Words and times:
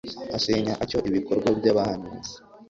asenya 0.37 0.73
atyo 0.83 0.97
ibikorwa 1.09 1.49
by'abahanuzi 1.59 2.33